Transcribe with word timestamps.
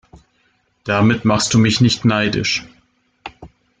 Damit 0.83 1.25
machst 1.25 1.53
du 1.53 1.59
mich 1.59 1.79
nicht 1.79 2.05
neidisch. 2.05 2.65